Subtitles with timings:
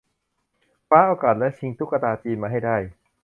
[0.87, 2.77] คว้าโอกาสและชิงตุ๊กตาจีนมาให้ได้